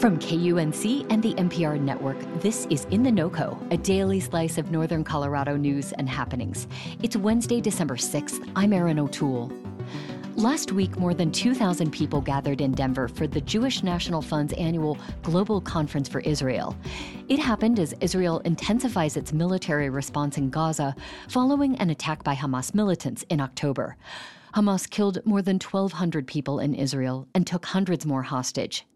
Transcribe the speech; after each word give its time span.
From 0.00 0.18
KUNC 0.18 1.04
and 1.10 1.22
the 1.22 1.34
NPR 1.34 1.78
network, 1.78 2.16
this 2.40 2.66
is 2.70 2.86
In 2.86 3.02
the 3.02 3.10
NoCo, 3.10 3.70
a 3.70 3.76
daily 3.76 4.18
slice 4.18 4.56
of 4.56 4.70
Northern 4.70 5.04
Colorado 5.04 5.58
news 5.58 5.92
and 5.92 6.08
happenings. 6.08 6.66
It's 7.02 7.18
Wednesday, 7.18 7.60
December 7.60 7.96
6th. 7.96 8.50
I'm 8.56 8.72
Erin 8.72 8.98
O'Toole. 8.98 9.52
Last 10.36 10.72
week, 10.72 10.98
more 10.98 11.12
than 11.12 11.30
2,000 11.30 11.90
people 11.90 12.22
gathered 12.22 12.62
in 12.62 12.72
Denver 12.72 13.08
for 13.08 13.26
the 13.26 13.42
Jewish 13.42 13.82
National 13.82 14.22
Fund's 14.22 14.54
annual 14.54 14.96
Global 15.22 15.60
Conference 15.60 16.08
for 16.08 16.20
Israel. 16.20 16.74
It 17.28 17.38
happened 17.38 17.78
as 17.78 17.94
Israel 18.00 18.38
intensifies 18.46 19.18
its 19.18 19.34
military 19.34 19.90
response 19.90 20.38
in 20.38 20.48
Gaza 20.48 20.96
following 21.28 21.76
an 21.76 21.90
attack 21.90 22.24
by 22.24 22.34
Hamas 22.34 22.74
militants 22.74 23.22
in 23.28 23.38
October. 23.38 23.98
Hamas 24.54 24.88
killed 24.88 25.24
more 25.24 25.42
than 25.42 25.58
1,200 25.58 26.26
people 26.26 26.58
in 26.58 26.74
Israel 26.74 27.28
and 27.34 27.46
took 27.46 27.66
hundreds 27.66 28.04
more 28.04 28.22
hostage. 28.22 28.86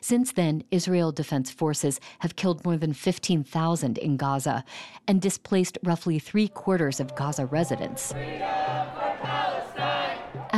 Since 0.00 0.32
then, 0.32 0.64
Israel 0.70 1.12
Defense 1.12 1.50
Forces 1.50 2.00
have 2.18 2.36
killed 2.36 2.64
more 2.64 2.76
than 2.76 2.92
15,000 2.92 3.98
in 3.98 4.16
Gaza 4.16 4.64
and 5.08 5.22
displaced 5.22 5.78
roughly 5.82 6.18
three 6.18 6.48
quarters 6.48 7.00
of 7.00 7.14
Gaza 7.14 7.46
residents. 7.46 8.12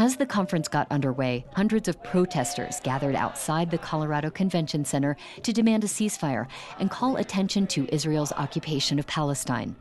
As 0.06 0.14
the 0.14 0.24
conference 0.24 0.68
got 0.68 0.86
underway, 0.92 1.44
hundreds 1.56 1.88
of 1.88 2.00
protesters 2.04 2.78
gathered 2.84 3.16
outside 3.16 3.72
the 3.72 3.78
Colorado 3.78 4.30
Convention 4.30 4.84
Center 4.84 5.16
to 5.42 5.52
demand 5.52 5.82
a 5.82 5.88
ceasefire 5.88 6.46
and 6.78 6.88
call 6.88 7.16
attention 7.16 7.66
to 7.66 7.92
Israel's 7.92 8.30
occupation 8.30 9.00
of 9.00 9.08
Palestine. 9.08 9.74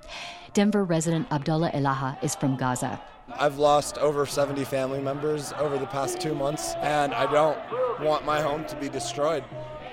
Denver 0.54 0.84
resident 0.84 1.32
Abdullah 1.32 1.70
Elagha 1.74 2.18
is 2.24 2.34
from 2.34 2.58
Gaza. 2.58 3.00
I've 3.36 3.60
lost 3.60 4.00
over 4.00 4.26
70 4.26 4.64
family 4.64 5.00
members 5.00 5.54
over 5.60 5.78
the 5.78 5.86
past 5.86 6.20
two 6.20 6.34
months, 6.34 6.74
and 6.80 7.14
I 7.14 7.32
don't 7.32 7.60
want 8.02 8.26
my 8.26 8.42
home 8.42 8.66
to 8.66 8.76
be 8.78 8.90
destroyed. 8.90 9.44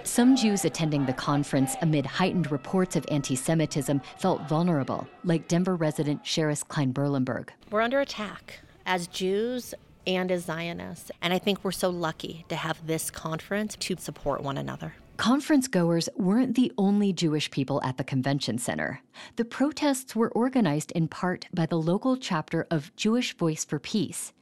Some 0.03 0.35
Jews 0.35 0.65
attending 0.65 1.05
the 1.05 1.13
conference 1.13 1.77
amid 1.83 2.07
heightened 2.07 2.51
reports 2.51 2.97
of 2.97 3.05
anti 3.11 3.37
Semitism 3.37 4.01
felt 4.17 4.49
vulnerable, 4.49 5.07
like 5.25 5.49
Denver 5.49 5.77
resident 5.77 6.25
Cheris 6.25 6.67
Kline 6.67 6.95
Berlinberg. 6.95 7.51
We're 7.71 7.83
under 7.83 8.01
attack. 8.01 8.61
As 8.85 9.07
Jews, 9.07 9.75
and 10.07 10.31
as 10.31 10.45
Zionists. 10.45 11.11
And 11.21 11.33
I 11.33 11.39
think 11.39 11.63
we're 11.63 11.73
so 11.73 11.91
lucky 11.91 12.45
to 12.49 12.57
have 12.57 12.87
this 12.87 13.11
conference 13.11 13.77
to 13.77 13.97
support 13.99 14.43
one 14.43 14.59
another. 14.59 14.95
Conference 15.19 15.69
goers 15.69 16.09
weren't 16.17 16.57
the 16.57 16.73
only 16.77 17.13
Jewish 17.13 17.51
people 17.51 17.81
at 17.85 17.97
the 17.97 18.03
convention 18.03 18.59
center. 18.59 19.03
The 19.37 19.45
protests 19.45 20.17
were 20.17 20.33
organized 20.33 20.91
in 20.93 21.07
part 21.07 21.47
by 21.55 21.67
the 21.67 21.79
local 21.79 22.17
chapter 22.17 22.67
of 22.71 22.95
Jewish 22.97 23.37
Voice 23.37 23.65
for 23.65 23.79
Peace. 23.79 24.33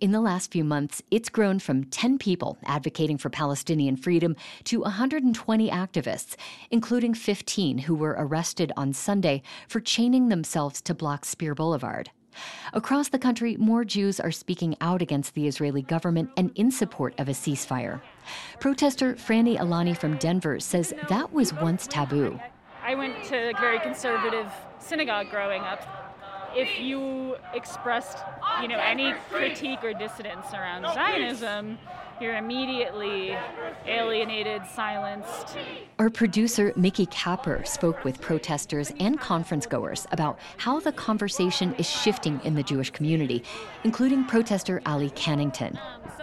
In 0.00 0.12
the 0.12 0.20
last 0.20 0.50
few 0.50 0.64
months, 0.64 1.02
it's 1.10 1.28
grown 1.28 1.58
from 1.58 1.84
10 1.84 2.18
people 2.18 2.56
advocating 2.64 3.18
for 3.18 3.30
Palestinian 3.30 3.96
freedom 3.96 4.34
to 4.64 4.80
120 4.80 5.70
activists, 5.70 6.36
including 6.70 7.14
15 7.14 7.78
who 7.78 7.94
were 7.94 8.16
arrested 8.16 8.72
on 8.74 8.92
Sunday 8.92 9.42
for 9.68 9.80
chaining 9.80 10.28
themselves 10.28 10.80
to 10.80 10.94
block 10.94 11.24
Speer 11.24 11.54
Boulevard. 11.54 12.10
Across 12.72 13.08
the 13.08 13.18
country, 13.18 13.56
more 13.56 13.84
Jews 13.84 14.20
are 14.20 14.30
speaking 14.30 14.76
out 14.80 15.02
against 15.02 15.34
the 15.34 15.46
Israeli 15.46 15.82
government 15.82 16.30
and 16.36 16.50
in 16.54 16.70
support 16.70 17.14
of 17.18 17.28
a 17.28 17.32
ceasefire. 17.32 18.00
Protester 18.60 19.14
Franny 19.14 19.60
Alani 19.60 19.94
from 19.94 20.16
Denver 20.16 20.60
says 20.60 20.94
that 21.08 21.32
was 21.32 21.52
once 21.54 21.86
taboo. 21.86 22.38
I 22.82 22.94
went 22.94 23.22
to 23.24 23.50
a 23.50 23.52
very 23.60 23.78
conservative 23.78 24.52
synagogue 24.78 25.30
growing 25.30 25.62
up. 25.62 25.86
If 26.54 26.80
you 26.80 27.36
expressed, 27.54 28.18
you 28.60 28.68
know, 28.68 28.78
any 28.78 29.14
critique 29.30 29.82
or 29.82 29.94
dissidence 29.94 30.52
around 30.52 30.84
Zionism, 30.92 31.78
you're 32.20 32.36
immediately 32.36 33.36
alienated, 33.86 34.62
silenced. 34.66 35.56
Our 35.98 36.10
producer, 36.10 36.72
Mickey 36.76 37.06
Capper, 37.06 37.62
spoke 37.64 38.04
with 38.04 38.20
protesters 38.20 38.92
and 39.00 39.18
conference 39.18 39.66
goers 39.66 40.06
about 40.12 40.38
how 40.56 40.80
the 40.80 40.92
conversation 40.92 41.74
is 41.74 41.88
shifting 41.88 42.40
in 42.44 42.54
the 42.54 42.62
Jewish 42.62 42.90
community, 42.90 43.42
including 43.84 44.24
protester 44.24 44.80
Ali 44.86 45.10
Cannington. 45.10 45.78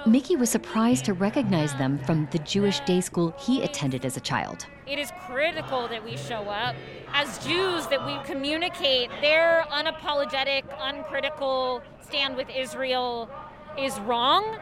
Mickey 0.06 0.36
was 0.36 0.50
surprised 0.50 1.06
to 1.06 1.14
recognize 1.14 1.74
them 1.76 2.00
from 2.00 2.28
the 2.32 2.40
Jewish 2.40 2.80
day 2.82 3.02
school 3.02 3.36
he 3.38 3.64
attended 3.64 4.06
as 4.06 4.16
a 4.16 4.22
child. 4.22 4.66
It 4.88 4.98
is 4.98 5.12
critical 5.28 5.88
that 5.90 6.04
we 6.04 6.18
show 6.18 6.44
up 6.50 6.76
as 7.14 7.38
Jews, 7.46 7.86
that 7.88 8.06
we 8.06 8.18
communicate 8.24 9.10
their 9.22 9.66
unapologetic, 9.72 10.64
uncritical 10.80 11.82
stand 12.02 12.36
with 12.36 12.50
Israel 12.50 13.30
is 13.84 14.00
wrong 14.01 14.59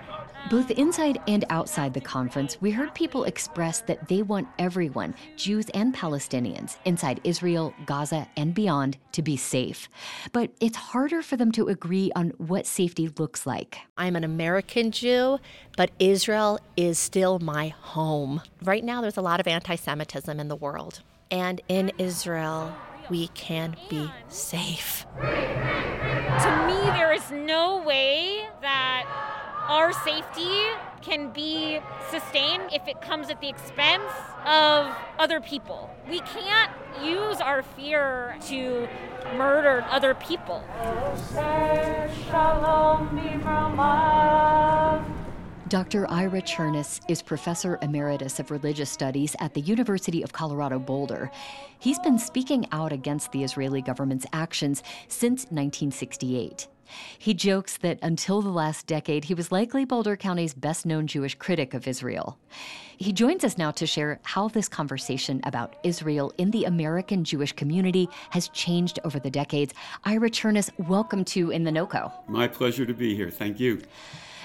both 0.49 0.71
inside 0.71 1.19
and 1.27 1.43
outside 1.49 1.93
the 1.93 1.99
conference, 1.99 2.61
we 2.61 2.71
heard 2.71 2.93
people 2.93 3.25
express 3.25 3.81
that 3.81 4.07
they 4.07 4.21
want 4.21 4.47
everyone, 4.57 5.13
Jews 5.35 5.67
and 5.73 5.93
Palestinians, 5.93 6.77
inside 6.85 7.19
Israel, 7.25 7.73
Gaza, 7.85 8.29
and 8.37 8.53
beyond, 8.53 8.97
to 9.11 9.21
be 9.21 9.35
safe. 9.35 9.89
But 10.31 10.51
it's 10.61 10.77
harder 10.77 11.21
for 11.21 11.35
them 11.35 11.51
to 11.53 11.67
agree 11.67 12.13
on 12.15 12.29
what 12.37 12.65
safety 12.65 13.09
looks 13.17 13.45
like. 13.45 13.79
I'm 13.97 14.15
an 14.15 14.23
American 14.23 14.91
Jew, 14.91 15.39
but 15.75 15.91
Israel 15.99 16.59
is 16.77 16.97
still 16.97 17.39
my 17.39 17.67
home. 17.67 18.41
Right 18.63 18.85
now, 18.85 19.01
there's 19.01 19.17
a 19.17 19.21
lot 19.21 19.41
of 19.41 19.47
anti 19.47 19.75
Semitism 19.75 20.39
in 20.39 20.47
the 20.47 20.55
world. 20.55 21.01
And 21.29 21.59
in 21.67 21.91
Israel, 21.97 22.73
we 23.09 23.27
can 23.29 23.75
be 23.89 24.11
safe. 24.27 25.05
To 25.19 26.65
me, 26.67 26.79
there 26.91 27.13
is 27.13 27.31
no 27.31 27.81
way 27.81 28.47
that 28.61 29.05
our 29.67 29.91
safety 29.91 30.61
can 31.01 31.31
be 31.31 31.79
sustained 32.09 32.69
if 32.73 32.87
it 32.87 33.01
comes 33.01 33.29
at 33.29 33.41
the 33.41 33.49
expense 33.49 34.11
of 34.45 34.95
other 35.19 35.41
people. 35.41 35.89
We 36.09 36.19
can't 36.19 36.71
use 37.03 37.41
our 37.41 37.63
fear 37.63 38.37
to 38.47 38.87
murder 39.35 39.85
other 39.89 40.13
people. 40.15 40.63
Dr. 45.69 46.09
Ira 46.09 46.41
Chernus 46.43 47.01
is 47.09 47.21
professor 47.21 47.77
emeritus 47.81 48.39
of 48.39 48.51
religious 48.51 48.89
studies 48.89 49.35
at 49.39 49.53
the 49.53 49.59
University 49.59 50.23
of 50.23 50.31
Colorado 50.31 50.79
Boulder. 50.79 51.29
He's 51.79 51.99
been 51.99 52.17
speaking 52.17 52.65
out 52.71 52.93
against 52.93 53.33
the 53.33 53.43
Israeli 53.43 53.81
government's 53.81 54.25
actions 54.31 54.81
since 55.09 55.43
1968. 55.45 56.67
He 57.19 57.33
jokes 57.33 57.75
that 57.79 57.99
until 58.01 58.41
the 58.41 58.49
last 58.49 58.87
decade, 58.87 59.25
he 59.25 59.33
was 59.33 59.51
likely 59.51 59.83
Boulder 59.83 60.15
County's 60.15 60.53
best 60.53 60.85
known 60.85 61.05
Jewish 61.05 61.35
critic 61.35 61.73
of 61.73 61.85
Israel. 61.85 62.37
He 62.95 63.11
joins 63.11 63.43
us 63.43 63.57
now 63.57 63.71
to 63.71 63.85
share 63.85 64.21
how 64.23 64.47
this 64.47 64.69
conversation 64.69 65.41
about 65.43 65.75
Israel 65.83 66.31
in 66.37 66.51
the 66.51 66.63
American 66.63 67.25
Jewish 67.25 67.51
community 67.51 68.07
has 68.29 68.47
changed 68.49 68.99
over 69.03 69.19
the 69.19 69.29
decades. 69.29 69.73
Ira 70.05 70.29
Chernus, 70.29 70.69
welcome 70.87 71.25
to 71.25 71.51
In 71.51 71.65
the 71.65 71.71
NoCo. 71.71 72.09
My 72.29 72.47
pleasure 72.47 72.85
to 72.85 72.93
be 72.93 73.15
here. 73.15 73.29
Thank 73.29 73.59
you. 73.59 73.81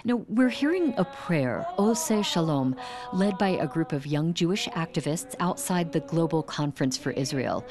Now, 0.04 0.16
we're 0.28 0.48
hearing 0.48 0.94
a 0.96 1.04
prayer, 1.04 1.64
Oseh 1.78 2.24
Shalom, 2.24 2.74
led 3.12 3.38
by 3.38 3.50
a 3.50 3.68
group 3.68 3.92
of 3.92 4.04
young 4.04 4.34
Jewish 4.34 4.66
activists 4.70 5.36
outside 5.38 5.92
the 5.92 6.00
Global 6.00 6.42
Conference 6.42 6.96
for 6.96 7.12
Israel. 7.12 7.64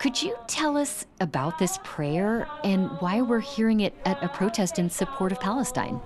Could 0.00 0.20
you 0.20 0.36
tell 0.48 0.76
us 0.76 1.06
about 1.20 1.58
this 1.60 1.78
prayer 1.84 2.48
and 2.64 2.88
why 3.00 3.20
we're 3.20 3.38
hearing 3.38 3.80
it 3.80 3.94
at 4.04 4.20
a 4.24 4.28
protest 4.28 4.80
in 4.80 4.90
support 4.90 5.30
of 5.30 5.38
Palestine? 5.38 6.00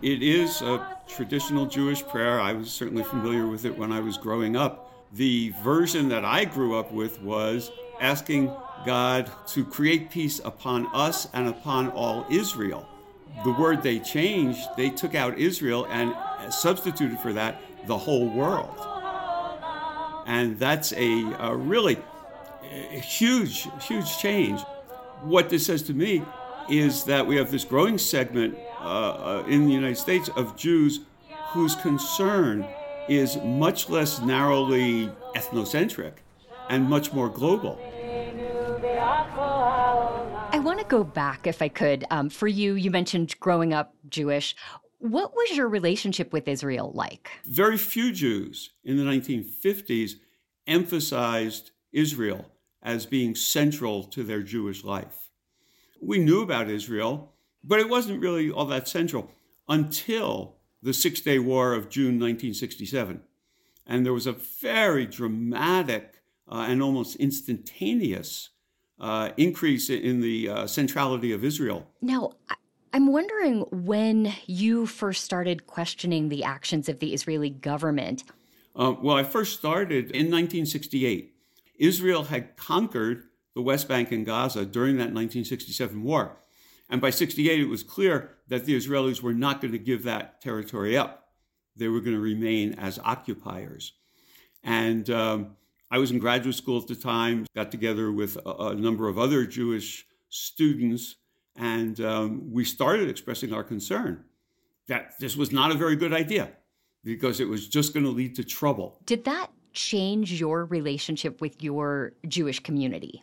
It 0.00 0.22
is 0.22 0.62
a 0.62 0.98
traditional 1.08 1.66
Jewish 1.66 2.04
prayer. 2.04 2.40
I 2.40 2.52
was 2.52 2.70
certainly 2.70 3.02
familiar 3.02 3.48
with 3.48 3.64
it 3.64 3.76
when 3.76 3.90
I 3.90 3.98
was 3.98 4.16
growing 4.16 4.54
up. 4.54 5.08
The 5.14 5.52
version 5.64 6.08
that 6.10 6.24
I 6.24 6.44
grew 6.44 6.78
up 6.78 6.92
with 6.92 7.20
was 7.22 7.72
asking 8.00 8.52
God 8.84 9.30
to 9.48 9.64
create 9.64 10.10
peace 10.10 10.40
upon 10.44 10.88
us 10.92 11.28
and 11.32 11.48
upon 11.48 11.90
all 11.90 12.26
Israel. 12.30 12.88
The 13.44 13.52
word 13.52 13.82
they 13.82 13.98
changed, 13.98 14.60
they 14.76 14.90
took 14.90 15.14
out 15.14 15.38
Israel 15.38 15.86
and 15.90 16.14
substituted 16.52 17.18
for 17.20 17.32
that 17.34 17.60
the 17.86 17.96
whole 17.96 18.28
world. 18.28 18.74
And 20.26 20.58
that's 20.58 20.92
a, 20.92 21.22
a 21.38 21.56
really 21.56 21.98
huge, 22.90 23.66
huge 23.82 24.18
change. 24.18 24.60
What 25.22 25.48
this 25.48 25.66
says 25.66 25.82
to 25.84 25.94
me 25.94 26.22
is 26.68 27.04
that 27.04 27.26
we 27.26 27.36
have 27.36 27.50
this 27.50 27.64
growing 27.64 27.98
segment 27.98 28.56
uh, 28.80 28.82
uh, 28.82 29.44
in 29.48 29.66
the 29.66 29.72
United 29.72 29.96
States 29.96 30.28
of 30.36 30.56
Jews 30.56 31.00
whose 31.48 31.74
concern 31.76 32.66
is 33.08 33.38
much 33.38 33.88
less 33.88 34.20
narrowly 34.20 35.10
ethnocentric 35.34 36.12
and 36.68 36.84
much 36.84 37.12
more 37.12 37.28
global. 37.28 37.80
I 40.58 40.60
want 40.60 40.80
to 40.80 40.86
go 40.86 41.04
back, 41.04 41.46
if 41.46 41.62
I 41.62 41.68
could. 41.68 42.04
Um, 42.10 42.28
for 42.28 42.48
you, 42.48 42.74
you 42.74 42.90
mentioned 42.90 43.38
growing 43.38 43.72
up 43.72 43.94
Jewish. 44.08 44.56
What 44.98 45.32
was 45.32 45.56
your 45.56 45.68
relationship 45.68 46.32
with 46.32 46.48
Israel 46.48 46.90
like? 46.96 47.30
Very 47.44 47.76
few 47.76 48.10
Jews 48.10 48.70
in 48.82 48.96
the 48.96 49.04
1950s 49.04 50.14
emphasized 50.66 51.70
Israel 51.92 52.44
as 52.82 53.06
being 53.06 53.36
central 53.36 54.02
to 54.02 54.24
their 54.24 54.42
Jewish 54.42 54.82
life. 54.82 55.30
We 56.02 56.18
knew 56.18 56.42
about 56.42 56.68
Israel, 56.68 57.34
but 57.62 57.78
it 57.78 57.88
wasn't 57.88 58.20
really 58.20 58.50
all 58.50 58.66
that 58.66 58.88
central 58.88 59.30
until 59.68 60.56
the 60.82 60.92
Six 60.92 61.20
Day 61.20 61.38
War 61.38 61.72
of 61.72 61.88
June 61.88 62.18
1967. 62.18 63.20
And 63.86 64.04
there 64.04 64.12
was 64.12 64.26
a 64.26 64.32
very 64.32 65.06
dramatic 65.06 66.14
uh, 66.50 66.66
and 66.68 66.82
almost 66.82 67.14
instantaneous 67.14 68.48
uh, 69.00 69.30
increase 69.36 69.90
in 69.90 70.20
the 70.20 70.48
uh, 70.48 70.66
centrality 70.66 71.32
of 71.32 71.44
Israel. 71.44 71.86
Now, 72.00 72.32
I'm 72.92 73.12
wondering 73.12 73.60
when 73.70 74.32
you 74.46 74.86
first 74.86 75.24
started 75.24 75.66
questioning 75.66 76.28
the 76.28 76.44
actions 76.44 76.88
of 76.88 76.98
the 77.00 77.12
Israeli 77.12 77.50
government. 77.50 78.24
Uh, 78.74 78.94
well, 79.00 79.16
I 79.16 79.24
first 79.24 79.58
started 79.58 80.10
in 80.10 80.30
1968. 80.30 81.34
Israel 81.76 82.24
had 82.24 82.56
conquered 82.56 83.24
the 83.54 83.62
West 83.62 83.88
Bank 83.88 84.12
and 84.12 84.24
Gaza 84.24 84.64
during 84.64 84.96
that 84.96 85.12
1967 85.12 86.02
war. 86.02 86.36
And 86.88 87.00
by 87.00 87.10
68, 87.10 87.60
it 87.60 87.68
was 87.68 87.82
clear 87.82 88.36
that 88.48 88.64
the 88.64 88.76
Israelis 88.76 89.20
were 89.20 89.34
not 89.34 89.60
going 89.60 89.72
to 89.72 89.78
give 89.78 90.04
that 90.04 90.40
territory 90.40 90.96
up. 90.96 91.28
They 91.76 91.88
were 91.88 92.00
going 92.00 92.16
to 92.16 92.22
remain 92.22 92.74
as 92.74 92.98
occupiers. 93.04 93.92
And 94.64 95.08
um, 95.10 95.56
I 95.90 95.98
was 95.98 96.10
in 96.10 96.18
graduate 96.18 96.54
school 96.54 96.80
at 96.80 96.86
the 96.86 96.94
time, 96.94 97.46
got 97.54 97.70
together 97.70 98.12
with 98.12 98.36
a, 98.44 98.50
a 98.50 98.74
number 98.74 99.08
of 99.08 99.18
other 99.18 99.46
Jewish 99.46 100.06
students, 100.28 101.16
and 101.56 102.00
um, 102.00 102.52
we 102.52 102.64
started 102.64 103.08
expressing 103.08 103.52
our 103.52 103.64
concern 103.64 104.24
that 104.86 105.18
this 105.18 105.36
was 105.36 105.50
not 105.50 105.70
a 105.70 105.74
very 105.74 105.96
good 105.96 106.12
idea 106.12 106.50
because 107.04 107.40
it 107.40 107.48
was 107.48 107.68
just 107.68 107.94
going 107.94 108.04
to 108.04 108.10
lead 108.10 108.34
to 108.36 108.44
trouble. 108.44 109.00
Did 109.06 109.24
that 109.24 109.50
change 109.72 110.38
your 110.38 110.64
relationship 110.66 111.40
with 111.40 111.62
your 111.62 112.12
Jewish 112.26 112.60
community? 112.60 113.22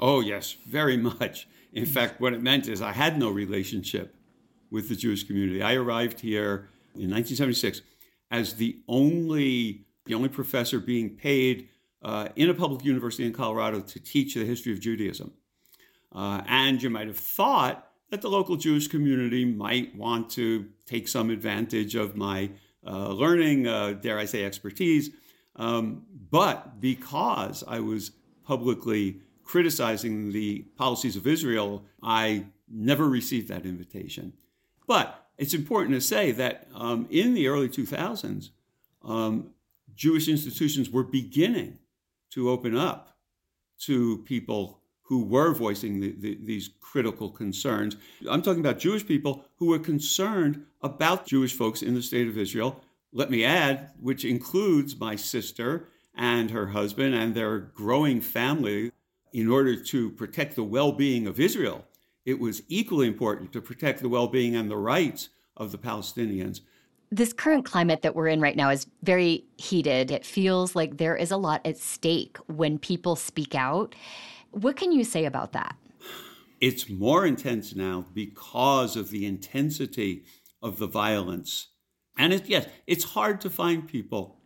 Oh, 0.00 0.20
yes, 0.20 0.56
very 0.66 0.96
much. 0.96 1.48
In 1.72 1.86
fact, 1.86 2.20
what 2.20 2.34
it 2.34 2.42
meant 2.42 2.68
is 2.68 2.82
I 2.82 2.92
had 2.92 3.18
no 3.18 3.30
relationship 3.30 4.14
with 4.70 4.88
the 4.88 4.96
Jewish 4.96 5.24
community. 5.24 5.62
I 5.62 5.74
arrived 5.74 6.20
here 6.20 6.68
in 6.94 7.10
1976 7.10 7.82
as 8.30 8.54
the 8.54 8.80
only 8.88 9.86
the 10.04 10.14
only 10.14 10.28
professor 10.28 10.80
being 10.80 11.10
paid 11.10 11.68
uh, 12.02 12.28
in 12.36 12.50
a 12.50 12.54
public 12.54 12.84
university 12.84 13.24
in 13.24 13.32
Colorado 13.32 13.80
to 13.80 14.00
teach 14.00 14.34
the 14.34 14.44
history 14.44 14.72
of 14.72 14.80
Judaism. 14.80 15.32
Uh, 16.14 16.42
and 16.46 16.82
you 16.82 16.90
might 16.90 17.06
have 17.06 17.18
thought 17.18 17.88
that 18.10 18.20
the 18.20 18.28
local 18.28 18.56
Jewish 18.56 18.88
community 18.88 19.44
might 19.44 19.94
want 19.96 20.30
to 20.30 20.66
take 20.84 21.08
some 21.08 21.30
advantage 21.30 21.94
of 21.94 22.16
my 22.16 22.50
uh, 22.86 23.08
learning, 23.08 23.66
uh, 23.66 23.92
dare 23.92 24.18
I 24.18 24.26
say, 24.26 24.44
expertise. 24.44 25.10
Um, 25.56 26.02
but 26.30 26.80
because 26.80 27.64
I 27.66 27.80
was 27.80 28.10
publicly 28.44 29.20
criticizing 29.44 30.32
the 30.32 30.60
policies 30.76 31.16
of 31.16 31.26
Israel, 31.26 31.84
I 32.02 32.46
never 32.68 33.08
received 33.08 33.48
that 33.48 33.64
invitation. 33.64 34.32
But 34.86 35.26
it's 35.38 35.54
important 35.54 35.94
to 35.94 36.00
say 36.00 36.32
that 36.32 36.68
um, 36.74 37.06
in 37.10 37.34
the 37.34 37.48
early 37.48 37.68
2000s, 37.68 38.50
um, 39.04 39.50
Jewish 39.94 40.28
institutions 40.28 40.90
were 40.90 41.02
beginning 41.02 41.78
to 42.32 42.50
open 42.50 42.76
up 42.76 43.16
to 43.80 44.18
people 44.18 44.80
who 45.02 45.24
were 45.24 45.52
voicing 45.52 46.00
the, 46.00 46.14
the, 46.18 46.38
these 46.42 46.70
critical 46.80 47.28
concerns. 47.28 47.96
I'm 48.28 48.42
talking 48.42 48.60
about 48.60 48.78
Jewish 48.78 49.06
people 49.06 49.44
who 49.56 49.66
were 49.66 49.78
concerned 49.78 50.64
about 50.80 51.26
Jewish 51.26 51.54
folks 51.54 51.82
in 51.82 51.94
the 51.94 52.02
state 52.02 52.28
of 52.28 52.38
Israel. 52.38 52.82
Let 53.12 53.30
me 53.30 53.44
add, 53.44 53.90
which 54.00 54.24
includes 54.24 54.98
my 54.98 55.16
sister 55.16 55.88
and 56.14 56.50
her 56.50 56.68
husband 56.68 57.14
and 57.14 57.34
their 57.34 57.58
growing 57.58 58.20
family. 58.20 58.92
In 59.32 59.48
order 59.48 59.76
to 59.76 60.10
protect 60.10 60.56
the 60.56 60.62
well 60.62 60.92
being 60.92 61.26
of 61.26 61.40
Israel, 61.40 61.86
it 62.26 62.38
was 62.38 62.62
equally 62.68 63.06
important 63.06 63.52
to 63.52 63.62
protect 63.62 64.00
the 64.00 64.08
well 64.08 64.28
being 64.28 64.54
and 64.54 64.70
the 64.70 64.76
rights 64.76 65.30
of 65.56 65.72
the 65.72 65.78
Palestinians 65.78 66.60
this 67.12 67.34
current 67.34 67.66
climate 67.66 68.00
that 68.00 68.16
we're 68.16 68.26
in 68.26 68.40
right 68.40 68.56
now 68.56 68.70
is 68.70 68.86
very 69.02 69.44
heated. 69.58 70.10
It 70.10 70.24
feels 70.24 70.74
like 70.74 70.96
there 70.96 71.14
is 71.14 71.30
a 71.30 71.36
lot 71.36 71.60
at 71.66 71.76
stake 71.76 72.38
when 72.46 72.78
people 72.78 73.16
speak 73.16 73.54
out. 73.54 73.94
What 74.50 74.76
can 74.76 74.92
you 74.92 75.04
say 75.04 75.26
about 75.26 75.52
that? 75.52 75.76
It's 76.58 76.88
more 76.88 77.26
intense 77.26 77.76
now 77.76 78.06
because 78.14 78.96
of 78.96 79.10
the 79.10 79.26
intensity 79.26 80.24
of 80.62 80.78
the 80.78 80.86
violence. 80.86 81.68
And 82.16 82.32
it, 82.32 82.46
yes, 82.46 82.66
it's 82.86 83.04
hard 83.04 83.42
to 83.42 83.50
find 83.50 83.86
people 83.86 84.38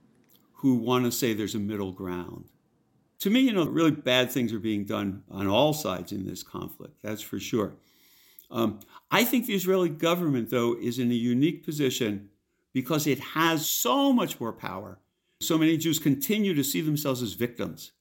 who 0.55 0.75
want 0.75 1.05
to 1.05 1.13
say 1.13 1.35
there's 1.35 1.55
a 1.55 1.61
middle 1.61 1.93
ground. 1.93 2.47
To 3.21 3.31
me, 3.31 3.41
you 3.41 3.53
know, 3.53 3.65
really 3.65 3.93
bad 3.93 4.33
things 4.33 4.53
are 4.53 4.59
being 4.59 4.85
done 4.85 5.23
on 5.31 5.47
all 5.47 5.73
sides 5.73 6.11
in 6.11 6.27
this 6.27 6.43
conflict, 6.43 6.97
that's 7.01 7.23
for 7.23 7.39
sure. 7.39 7.77
Um, 8.51 8.81
I 9.11 9.25
think 9.25 9.47
the 9.47 9.55
Israeli 9.55 9.89
government, 9.89 10.51
though, 10.51 10.77
is 10.81 10.99
in 10.99 11.11
a 11.11 11.15
unique 11.15 11.65
position 11.65 12.31
because 12.77 13.07
it 13.07 13.19
has 13.21 13.67
so 13.67 14.13
much 14.13 14.39
more 14.39 14.53
power. 14.53 14.99
So 15.41 15.57
many 15.57 15.79
Jews 15.79 15.99
continue 15.99 16.53
to 16.53 16.63
see 16.63 16.83
themselves 16.83 17.23
as 17.23 17.33
victims, 17.33 17.93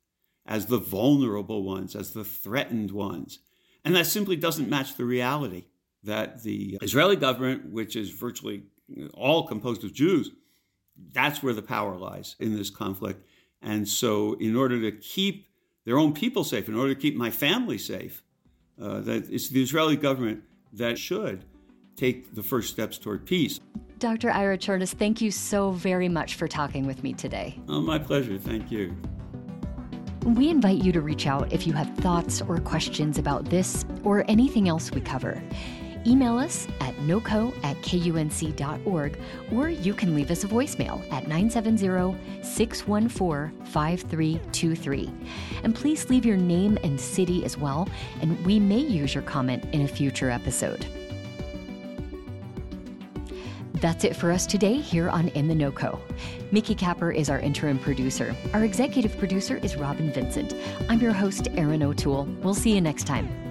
as 0.46 0.66
the 0.66 0.80
vulnerable 0.80 1.64
ones, 1.64 1.96
as 1.96 2.12
the 2.12 2.26
threatened 2.26 2.92
ones. 2.92 3.40
And 3.86 3.96
that 3.96 4.06
simply 4.06 4.36
doesn't 4.36 4.68
match 4.68 4.98
the 4.98 5.06
reality 5.06 5.68
that 6.04 6.44
the 6.44 6.78
Israeli 6.82 7.16
government, 7.16 7.72
which 7.72 7.96
is 7.96 8.10
virtually 8.10 8.64
all 9.14 9.48
composed 9.48 9.86
of 9.86 9.94
Jews, 9.94 10.32
that's 11.14 11.42
where 11.42 11.54
the 11.54 11.62
power 11.62 11.96
lies 11.96 12.36
in 12.42 12.54
this 12.58 12.70
conflict. 12.70 13.26
And 13.62 13.88
so, 13.88 14.34
in 14.42 14.58
order 14.58 14.82
to 14.82 14.92
keep 14.92 15.48
their 15.86 15.98
own 15.98 16.12
people 16.12 16.44
safe, 16.44 16.68
in 16.68 16.76
order 16.76 16.94
to 16.94 17.00
keep 17.00 17.16
my 17.16 17.32
family 17.32 17.78
safe, 17.78 18.24
uh, 18.82 19.00
that 19.00 19.30
it's 19.32 19.48
the 19.48 19.64
Israeli 19.64 19.96
government 19.96 20.44
that 20.74 20.98
should 20.98 21.46
take 21.96 22.36
the 22.36 22.44
first 22.44 22.72
steps 22.72 22.98
toward 22.98 23.26
peace. 23.26 23.62
Dr. 24.06 24.30
Ira 24.30 24.56
Chernus, 24.56 24.94
thank 24.94 25.20
you 25.20 25.32
so 25.32 25.72
very 25.72 26.08
much 26.08 26.36
for 26.36 26.48
talking 26.48 26.86
with 26.86 27.02
me 27.02 27.12
today. 27.12 27.60
Oh, 27.68 27.82
my 27.82 27.98
pleasure. 27.98 28.38
Thank 28.38 28.70
you. 28.70 28.96
We 30.24 30.52
invite 30.52 30.84
you 30.84 30.92
to 30.92 31.02
reach 31.02 31.26
out 31.26 31.52
if 31.52 31.66
you 31.66 31.74
have 31.74 31.90
thoughts 31.98 32.40
or 32.40 32.60
questions 32.60 33.18
about 33.18 33.46
this 33.46 33.84
or 34.04 34.24
anything 34.28 34.70
else 34.70 34.92
we 34.92 35.02
cover. 35.02 35.42
Email 36.06 36.38
us 36.38 36.68
at 36.82 36.94
noco 36.98 37.52
at 37.64 37.78
kunc.org 37.78 39.18
or 39.52 39.70
you 39.70 39.96
can 39.96 40.14
leave 40.14 40.30
us 40.30 40.44
a 40.44 40.48
voicemail 40.48 41.02
at 41.12 41.28
970 41.28 42.16
614 42.44 43.66
5323. 43.66 45.12
And 45.64 45.74
please 45.74 46.12
leave 46.12 46.28
your 46.28 46.38
name 46.38 46.78
and 46.84 47.02
city 47.02 47.44
as 47.44 47.58
well, 47.58 47.90
and 48.22 48.46
we 48.46 48.60
may 48.60 48.78
use 48.78 49.16
your 49.16 49.24
comment 49.24 49.66
in 49.74 49.82
a 49.82 49.88
future 49.88 50.30
episode. 50.30 50.86
That's 53.82 54.06
it 54.06 54.16
for 54.16 54.32
us 54.32 54.46
today 54.46 54.76
here 54.76 55.10
on 55.10 55.28
In 55.30 55.48
the 55.48 55.54
NoCo. 55.54 56.00
Mickey 56.52 56.76
Capper 56.76 57.12
is 57.12 57.30
our 57.30 57.40
interim 57.40 57.78
producer. 57.78 58.34
Our 58.54 58.64
executive 58.64 59.18
producer 59.18 59.58
is 59.58 59.76
Robin 59.76 60.12
Vincent. 60.14 60.56
I'm 60.90 61.02
your 61.02 61.12
host, 61.12 61.50
Erin 61.56 61.84
O'Toole. 61.84 62.26
We'll 62.42 62.54
see 62.54 62.74
you 62.74 62.80
next 62.82 63.06
time. 63.06 63.45